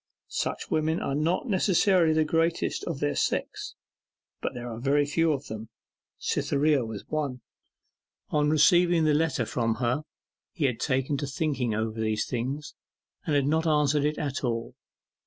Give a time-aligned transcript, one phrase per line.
[0.29, 3.75] Such women are not necessarily the greatest of their sex,
[4.41, 5.69] but there are very few of them.
[6.17, 7.41] Cytherea was one.
[8.31, 10.01] On receiving the letter from her
[10.53, 12.73] he had taken to thinking over these things,
[13.27, 14.73] and had not answered it at all.